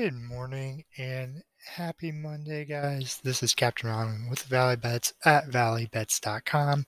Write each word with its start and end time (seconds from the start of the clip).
Good 0.00 0.14
morning 0.14 0.84
and 0.96 1.42
happy 1.76 2.10
Monday, 2.10 2.64
guys. 2.64 3.20
This 3.22 3.42
is 3.42 3.52
Captain 3.52 3.90
Ron 3.90 4.28
with 4.30 4.44
Valley 4.44 4.76
Bets 4.76 5.12
at 5.26 5.48
valleybets.com. 5.48 6.86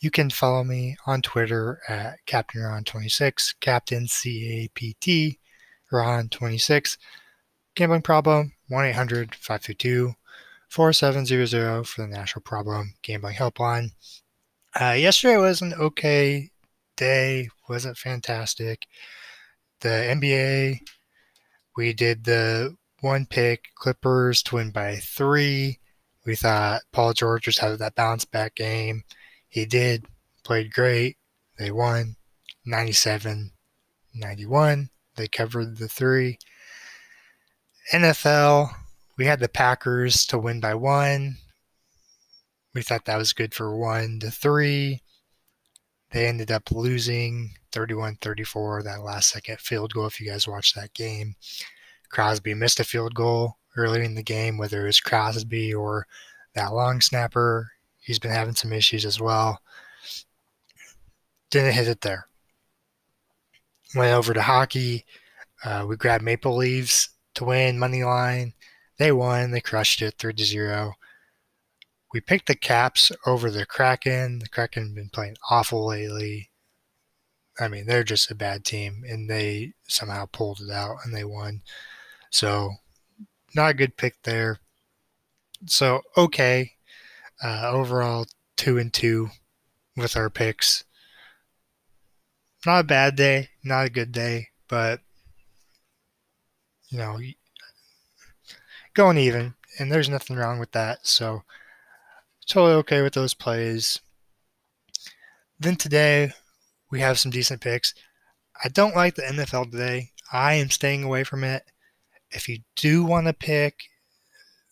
You 0.00 0.10
can 0.10 0.30
follow 0.30 0.64
me 0.64 0.96
on 1.06 1.20
Twitter 1.20 1.82
at 1.86 2.16
Captain 2.24 2.62
Ron26, 2.62 3.56
Captain 3.60 4.08
C 4.08 4.64
A 4.64 4.68
P 4.68 4.96
T 4.98 5.38
Ron26. 5.92 6.96
Gambling 7.74 8.00
problem 8.00 8.54
1 8.68 8.86
800 8.86 9.34
522 9.34 10.14
4700 10.70 11.86
for 11.86 12.00
the 12.00 12.08
National 12.08 12.40
Problem 12.40 12.94
Gambling 13.02 13.36
Helpline. 13.36 13.90
Uh, 14.80 14.92
yesterday 14.92 15.36
was 15.36 15.60
an 15.60 15.74
okay 15.74 16.48
day, 16.96 17.50
wasn't 17.68 17.98
fantastic. 17.98 18.86
The 19.80 19.88
NBA 19.88 20.80
we 21.76 21.92
did 21.92 22.24
the 22.24 22.76
one 23.00 23.26
pick 23.26 23.68
Clippers 23.74 24.42
to 24.44 24.56
win 24.56 24.70
by 24.70 24.96
three. 24.96 25.78
We 26.24 26.34
thought 26.34 26.82
Paul 26.92 27.12
George 27.12 27.44
just 27.44 27.58
had 27.58 27.78
that 27.78 27.94
bounce 27.94 28.24
back 28.24 28.54
game. 28.54 29.04
He 29.48 29.64
did, 29.64 30.06
played 30.42 30.72
great. 30.72 31.16
They 31.58 31.70
won 31.70 32.16
97 32.64 33.52
91. 34.14 34.90
They 35.16 35.28
covered 35.28 35.76
the 35.76 35.88
three. 35.88 36.38
NFL, 37.92 38.74
we 39.16 39.26
had 39.26 39.40
the 39.40 39.48
Packers 39.48 40.26
to 40.26 40.38
win 40.38 40.60
by 40.60 40.74
one. 40.74 41.36
We 42.74 42.82
thought 42.82 43.04
that 43.04 43.16
was 43.16 43.32
good 43.32 43.54
for 43.54 43.76
one 43.76 44.18
to 44.20 44.30
three. 44.30 45.02
They 46.10 46.26
ended 46.26 46.50
up 46.50 46.70
losing 46.70 47.54
31 47.72 48.16
34, 48.20 48.82
that 48.84 49.02
last 49.02 49.30
second 49.30 49.60
field 49.60 49.92
goal, 49.94 50.06
if 50.06 50.20
you 50.20 50.30
guys 50.30 50.48
watched 50.48 50.74
that 50.74 50.94
game. 50.94 51.36
Crosby 52.10 52.54
missed 52.54 52.80
a 52.80 52.84
field 52.84 53.14
goal 53.14 53.56
early 53.76 54.04
in 54.04 54.14
the 54.14 54.22
game, 54.22 54.58
whether 54.58 54.82
it 54.82 54.86
was 54.86 55.00
Crosby 55.00 55.72
or 55.74 56.06
that 56.54 56.72
long 56.72 57.00
snapper. 57.00 57.72
He's 58.00 58.18
been 58.18 58.30
having 58.30 58.54
some 58.54 58.72
issues 58.72 59.04
as 59.04 59.20
well. 59.20 59.60
Didn't 61.50 61.74
hit 61.74 61.88
it 61.88 62.00
there. 62.00 62.26
Went 63.94 64.14
over 64.14 64.34
to 64.34 64.42
hockey. 64.42 65.04
Uh, 65.64 65.86
we 65.88 65.96
grabbed 65.96 66.24
Maple 66.24 66.56
Leafs 66.56 67.10
to 67.34 67.44
win 67.44 67.78
money 67.78 68.04
line. 68.04 68.54
They 68.98 69.12
won. 69.12 69.50
They 69.50 69.60
crushed 69.60 70.02
it 70.02 70.14
3 70.18 70.32
to 70.34 70.44
0. 70.44 70.94
We 72.12 72.20
picked 72.20 72.46
the 72.46 72.54
Caps 72.54 73.12
over 73.26 73.50
the 73.50 73.66
Kraken. 73.66 74.38
The 74.38 74.48
Kraken 74.48 74.94
been 74.94 75.10
playing 75.10 75.36
awful 75.50 75.86
lately. 75.86 76.50
I 77.58 77.68
mean, 77.68 77.86
they're 77.86 78.04
just 78.04 78.30
a 78.30 78.34
bad 78.34 78.64
team, 78.64 79.02
and 79.08 79.28
they 79.28 79.72
somehow 79.88 80.26
pulled 80.26 80.60
it 80.60 80.70
out 80.70 80.98
and 81.04 81.14
they 81.14 81.24
won. 81.24 81.62
So, 82.30 82.72
not 83.54 83.70
a 83.70 83.74
good 83.74 83.96
pick 83.96 84.22
there. 84.22 84.58
So, 85.66 86.02
okay. 86.16 86.72
Uh, 87.42 87.70
overall, 87.70 88.26
two 88.56 88.78
and 88.78 88.92
two 88.92 89.30
with 89.96 90.16
our 90.16 90.30
picks. 90.30 90.84
Not 92.64 92.80
a 92.80 92.84
bad 92.84 93.16
day, 93.16 93.50
not 93.62 93.86
a 93.86 93.90
good 93.90 94.12
day, 94.12 94.48
but 94.68 95.00
you 96.88 96.98
know, 96.98 97.18
going 98.94 99.18
even, 99.18 99.54
and 99.78 99.90
there's 99.90 100.08
nothing 100.08 100.36
wrong 100.36 100.58
with 100.58 100.72
that. 100.72 101.06
So, 101.06 101.42
totally 102.48 102.74
okay 102.74 103.02
with 103.02 103.14
those 103.14 103.34
plays. 103.34 104.00
Then 105.58 105.76
today, 105.76 106.32
we 106.90 107.00
have 107.00 107.18
some 107.18 107.30
decent 107.30 107.60
picks. 107.60 107.94
I 108.62 108.68
don't 108.68 108.96
like 108.96 109.14
the 109.14 109.22
NFL 109.22 109.70
today. 109.70 110.10
I 110.32 110.54
am 110.54 110.70
staying 110.70 111.02
away 111.02 111.24
from 111.24 111.44
it. 111.44 111.64
If 112.36 112.48
you 112.48 112.58
do 112.76 113.02
want 113.02 113.26
to 113.26 113.32
pick, 113.32 113.80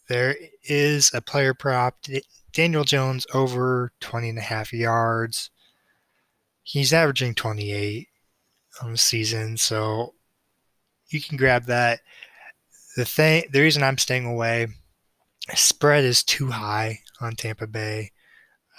there 0.08 0.36
is 0.62 1.10
a 1.14 1.22
player 1.22 1.54
prop. 1.54 1.96
Daniel 2.52 2.84
Jones 2.84 3.26
over 3.32 3.92
20 4.00 4.28
and 4.28 4.38
a 4.38 4.42
half 4.42 4.72
yards. 4.72 5.50
He's 6.62 6.92
averaging 6.92 7.34
28 7.34 8.08
on 8.82 8.92
the 8.92 8.98
season, 8.98 9.56
so 9.56 10.14
you 11.08 11.22
can 11.22 11.38
grab 11.38 11.64
that. 11.64 12.00
The 12.96 13.06
thing, 13.06 13.44
the 13.50 13.60
reason 13.60 13.82
I'm 13.82 13.98
staying 13.98 14.26
away, 14.26 14.68
spread 15.54 16.04
is 16.04 16.22
too 16.22 16.50
high 16.50 17.00
on 17.20 17.34
Tampa 17.34 17.66
Bay. 17.66 18.12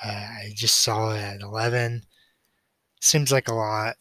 Uh, 0.03 0.09
I 0.09 0.53
just 0.55 0.77
saw 0.77 1.11
it 1.11 1.19
at 1.19 1.41
11. 1.41 2.03
Seems 3.01 3.31
like 3.31 3.47
a 3.47 3.53
lot. 3.53 3.95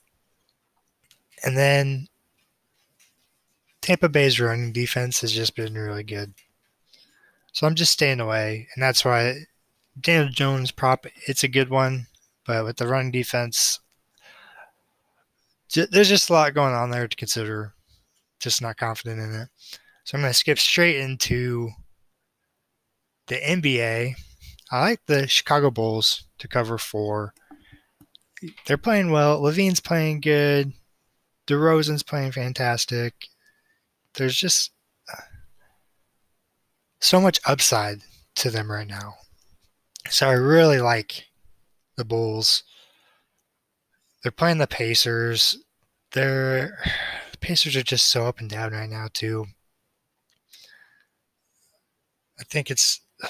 And 1.43 1.57
then 1.57 2.09
Tampa 3.85 4.09
Bay's 4.09 4.41
running 4.41 4.73
defense 4.73 5.21
has 5.21 5.31
just 5.31 5.55
been 5.55 5.75
really 5.75 6.03
good. 6.03 6.33
So 7.53 7.67
I'm 7.67 7.75
just 7.75 7.93
staying 7.93 8.19
away. 8.19 8.67
And 8.75 8.83
that's 8.83 9.05
why 9.05 9.45
Daniel 10.01 10.31
Jones 10.33 10.71
prop, 10.71 11.05
it's 11.27 11.45
a 11.45 11.49
good 11.49 11.69
one. 11.69 12.07
But 12.47 12.65
with 12.65 12.79
the 12.79 12.87
running 12.87 13.11
defense, 13.11 13.81
there's 15.75 16.09
just 16.09 16.31
a 16.31 16.33
lot 16.33 16.55
going 16.55 16.73
on 16.73 16.89
there 16.89 17.07
to 17.07 17.17
consider. 17.17 17.75
Just 18.41 18.63
not 18.63 18.79
confident 18.79 19.21
in 19.21 19.35
it. 19.39 19.49
So 20.05 20.17
I'm 20.17 20.23
going 20.23 20.31
to 20.31 20.35
skip 20.35 20.59
straight 20.59 20.97
into 20.97 21.69
the 23.27 23.37
NBA. 23.37 24.15
I 24.73 24.81
like 24.81 25.01
the 25.05 25.29
Chicago 25.29 25.71
Bulls 25.71 26.25
to 26.39 26.49
cover 26.49 26.79
four. 26.79 27.35
They're 28.65 28.79
playing 28.79 29.11
well. 29.11 29.43
LaVine's 29.43 29.81
playing 29.81 30.23
good. 30.23 30.73
DeRozan's 31.47 32.03
playing 32.03 32.33
fantastic 32.33 33.29
there's 34.17 34.37
just 34.37 34.71
uh, 35.13 35.23
so 37.01 37.21
much 37.21 37.41
upside 37.47 38.03
to 38.37 38.51
them 38.51 38.71
right 38.71 38.89
now. 38.89 39.15
So 40.11 40.29
I 40.29 40.35
really 40.35 40.81
like 40.81 41.27
the 41.97 42.05
Bulls. 42.05 42.63
They're 44.23 44.33
playing 44.33 44.59
the 44.59 44.67
Pacers. 44.67 45.59
They're 46.13 46.79
the 47.33 47.39
Pacers 47.39 47.77
are 47.77 47.83
just 47.83 48.07
so 48.07 48.27
up 48.27 48.41
and 48.41 48.49
down 48.49 48.73
right 48.73 48.89
now 48.89 49.09
too. 49.13 49.47
I 52.39 52.45
think 52.45 52.71
it's 52.71 53.01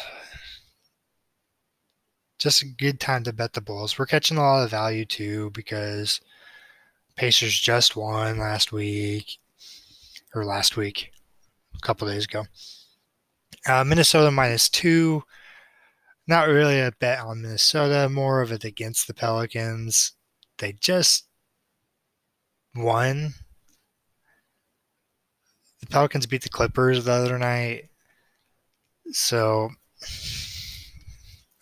just 2.39 2.62
a 2.62 2.66
good 2.66 3.01
time 3.01 3.25
to 3.25 3.33
bet 3.33 3.53
the 3.53 3.61
Bulls. 3.61 3.99
We're 3.99 4.06
catching 4.06 4.37
a 4.37 4.41
lot 4.41 4.65
of 4.65 4.71
value 4.71 5.05
too 5.05 5.51
because 5.51 6.21
Pacers 7.16 7.59
just 7.59 7.97
won 7.97 8.39
last 8.39 8.72
week 8.72 9.39
or 10.34 10.45
last 10.45 10.77
week, 10.77 11.11
a 11.75 11.87
couple 11.87 12.09
days 12.09 12.25
ago. 12.25 12.45
Uh, 13.67 13.84
Minnesota 13.84 14.31
minus 14.31 14.69
two. 14.69 15.22
Not 16.27 16.49
really 16.49 16.81
a 16.81 16.93
bet 16.99 17.21
on 17.21 17.43
Minnesota, 17.43 18.09
more 18.09 18.41
of 18.41 18.50
it 18.50 18.65
against 18.65 19.06
the 19.06 19.15
Pelicans. 19.15 20.12
They 20.59 20.72
just 20.72 21.27
won. 22.75 23.34
The 25.81 25.87
Pelicans 25.87 26.27
beat 26.27 26.43
the 26.43 26.49
Clippers 26.49 27.05
the 27.05 27.12
other 27.12 27.39
night. 27.39 27.91
So 29.12 29.71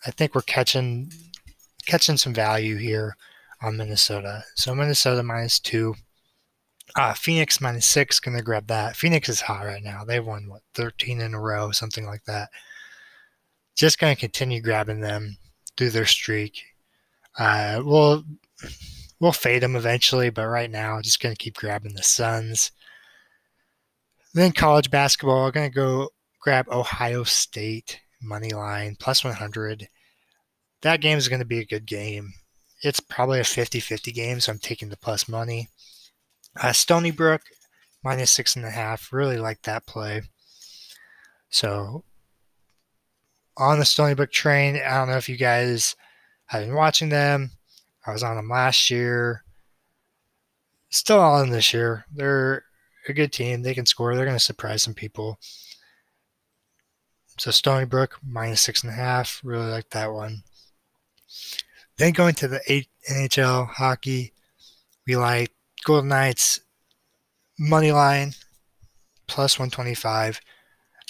I 0.05 0.11
think 0.11 0.33
we're 0.33 0.41
catching 0.41 1.11
catching 1.85 2.15
some 2.15 2.33
value 2.33 2.77
here 2.77 3.17
on 3.61 3.75
Minnesota. 3.75 4.43
So 4.55 4.73
Minnesota 4.73 5.23
minus 5.23 5.59
two. 5.59 5.95
Uh, 6.95 7.13
Phoenix 7.13 7.59
minus 7.59 7.87
six, 7.87 8.19
gonna 8.19 8.43
grab 8.43 8.67
that. 8.67 8.95
Phoenix 8.95 9.27
is 9.27 9.41
hot 9.41 9.65
right 9.65 9.81
now. 9.81 10.03
They've 10.03 10.25
won 10.25 10.47
what 10.47 10.61
13 10.75 11.21
in 11.21 11.33
a 11.33 11.39
row, 11.39 11.71
something 11.71 12.05
like 12.05 12.23
that. 12.25 12.49
Just 13.75 13.97
gonna 13.97 14.15
continue 14.15 14.61
grabbing 14.61 15.01
them 15.01 15.37
through 15.75 15.89
their 15.89 16.05
streak. 16.05 16.61
Uh, 17.37 17.81
we'll 17.83 18.23
we'll 19.19 19.31
fade 19.31 19.63
them 19.63 19.75
eventually, 19.75 20.29
but 20.29 20.47
right 20.47 20.69
now, 20.69 21.01
just 21.01 21.19
gonna 21.19 21.35
keep 21.35 21.55
grabbing 21.55 21.95
the 21.95 22.03
Suns. 22.03 22.71
Then 24.35 24.51
college 24.51 24.91
basketball, 24.91 25.51
gonna 25.51 25.69
go 25.71 26.09
grab 26.39 26.67
Ohio 26.69 27.23
State 27.23 28.01
money 28.21 28.51
line 28.51 28.95
plus 28.99 29.23
100. 29.23 29.87
That 30.81 31.01
game 31.01 31.17
is 31.17 31.27
gonna 31.27 31.45
be 31.45 31.59
a 31.59 31.65
good 31.65 31.87
game. 31.87 32.33
It's 32.83 32.99
probably 32.99 33.39
a 33.39 33.43
50-50 33.43 34.13
game, 34.13 34.39
so 34.39 34.51
I'm 34.51 34.59
taking 34.59 34.89
the 34.89 34.97
plus 34.97 35.27
money. 35.27 35.69
Uh, 36.59 36.71
Stony 36.71 37.11
Brook 37.11 37.41
minus 38.03 38.31
six 38.31 38.55
and 38.55 38.65
a 38.65 38.69
half. 38.69 39.11
Really 39.11 39.37
like 39.37 39.61
that 39.63 39.85
play. 39.85 40.21
So 41.49 42.03
on 43.57 43.79
the 43.79 43.85
Stony 43.85 44.13
Brook 44.13 44.31
train, 44.31 44.75
I 44.75 44.97
don't 44.97 45.09
know 45.09 45.17
if 45.17 45.29
you 45.29 45.37
guys 45.37 45.95
have 46.47 46.65
been 46.65 46.75
watching 46.75 47.09
them. 47.09 47.51
I 48.05 48.11
was 48.11 48.23
on 48.23 48.35
them 48.35 48.49
last 48.49 48.89
year. 48.89 49.43
Still 50.89 51.19
on 51.19 51.49
this 51.49 51.73
year. 51.73 52.05
They're 52.13 52.63
a 53.07 53.13
good 53.13 53.31
team. 53.31 53.61
They 53.61 53.73
can 53.73 53.85
score. 53.85 54.15
They're 54.15 54.25
going 54.25 54.37
to 54.37 54.43
surprise 54.43 54.83
some 54.83 54.93
people. 54.93 55.39
So 57.37 57.51
Stony 57.51 57.85
Brook 57.85 58.19
minus 58.25 58.61
six 58.61 58.83
and 58.83 58.91
a 58.91 58.95
half. 58.95 59.41
Really 59.43 59.69
like 59.69 59.89
that 59.89 60.13
one. 60.13 60.43
Then 61.97 62.13
going 62.13 62.35
to 62.35 62.47
the 62.47 62.85
NHL 63.09 63.69
hockey, 63.69 64.33
we 65.07 65.15
like 65.15 65.51
Golden 65.83 66.09
Knights 66.09 66.61
money 67.57 67.91
line 67.91 68.33
plus 69.27 69.57
125. 69.57 70.41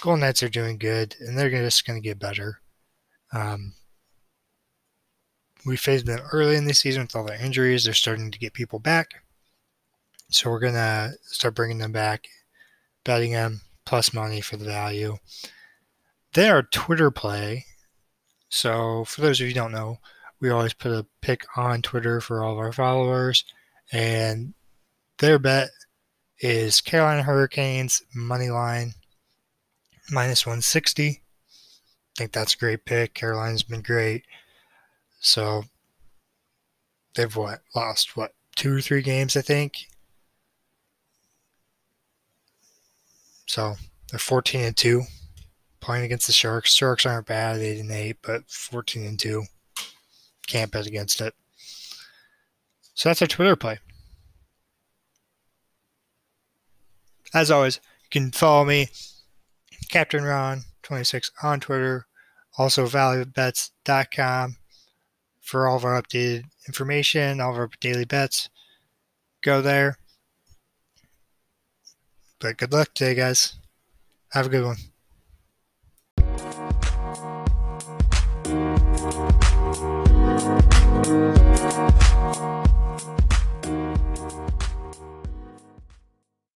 Golden 0.01 0.21
Knights 0.21 0.43
are 0.43 0.49
doing 0.49 0.77
good, 0.77 1.15
and 1.19 1.37
they're 1.37 1.49
just 1.49 1.85
going 1.85 2.01
to 2.01 2.07
get 2.07 2.19
better. 2.19 2.59
Um, 3.31 3.73
we 5.65 5.77
faced 5.77 6.05
them 6.05 6.19
early 6.31 6.55
in 6.55 6.65
the 6.65 6.73
season 6.73 7.03
with 7.03 7.15
all 7.15 7.23
their 7.23 7.41
injuries. 7.41 7.85
They're 7.85 7.93
starting 7.93 8.31
to 8.31 8.39
get 8.39 8.53
people 8.53 8.79
back. 8.79 9.23
So 10.29 10.49
we're 10.49 10.59
going 10.59 10.73
to 10.73 11.13
start 11.23 11.55
bringing 11.55 11.77
them 11.77 11.91
back, 11.91 12.27
betting 13.03 13.31
them 13.31 13.61
plus 13.85 14.13
money 14.13 14.41
for 14.41 14.57
the 14.57 14.65
value. 14.65 15.17
They 16.33 16.49
are 16.49 16.63
Twitter 16.63 17.11
play. 17.11 17.65
So 18.49 19.05
for 19.05 19.21
those 19.21 19.39
of 19.39 19.47
you 19.47 19.53
who 19.53 19.59
don't 19.59 19.71
know, 19.71 19.99
we 20.39 20.49
always 20.49 20.73
put 20.73 20.91
a 20.91 21.05
pick 21.21 21.45
on 21.55 21.81
Twitter 21.81 22.19
for 22.19 22.43
all 22.43 22.53
of 22.53 22.59
our 22.59 22.73
followers. 22.73 23.45
And 23.91 24.53
their 25.23 25.39
bet 25.39 25.69
is 26.39 26.81
Carolina 26.81 27.23
Hurricanes 27.23 28.03
money 28.13 28.49
line 28.49 28.93
minus 30.11 30.45
160. 30.45 31.07
I 31.07 31.21
think 32.17 32.33
that's 32.33 32.55
a 32.55 32.57
great 32.57 32.83
pick. 32.83 33.13
Carolina's 33.13 33.63
been 33.63 33.81
great. 33.81 34.25
So 35.21 35.63
they've 37.15 37.33
what 37.33 37.61
lost 37.73 38.17
what 38.17 38.33
two 38.57 38.75
or 38.75 38.81
three 38.81 39.01
games, 39.01 39.37
I 39.37 39.41
think. 39.41 39.87
So 43.45 43.75
they're 44.11 44.19
14 44.19 44.65
and 44.65 44.75
two, 44.75 45.03
playing 45.79 46.03
against 46.03 46.27
the 46.27 46.33
Sharks. 46.33 46.73
Sharks 46.73 47.05
aren't 47.05 47.27
bad, 47.27 47.61
eight 47.61 47.79
and 47.79 47.91
eight, 47.91 48.17
but 48.21 48.43
14 48.49 49.05
and 49.05 49.17
two. 49.17 49.43
Can't 50.47 50.69
bet 50.69 50.85
against 50.85 51.21
it. 51.21 51.33
So 52.93 53.07
that's 53.07 53.21
our 53.21 53.27
Twitter 53.29 53.55
play. 53.55 53.79
As 57.33 57.49
always, 57.49 57.79
you 58.03 58.09
can 58.21 58.31
follow 58.31 58.63
me, 58.63 58.87
Captain 59.89 60.23
Ron26 60.23 61.31
on 61.41 61.59
Twitter, 61.59 62.05
also 62.57 62.85
valuebets.com 62.85 64.57
for 65.41 65.67
all 65.67 65.77
of 65.77 65.85
our 65.85 66.01
updated 66.01 66.43
information, 66.67 67.41
all 67.41 67.51
of 67.51 67.57
our 67.57 67.69
daily 67.79 68.05
bets. 68.05 68.49
Go 69.41 69.61
there. 69.61 69.97
But 72.39 72.57
good 72.57 72.71
luck 72.71 72.93
today, 72.93 73.15
guys. 73.15 73.55
Have 74.31 74.47
a 74.47 74.49
good 74.49 74.65
one. 74.65 74.92